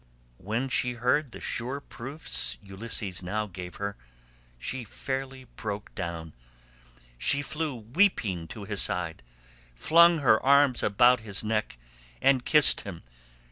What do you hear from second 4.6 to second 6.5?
fairly broke down.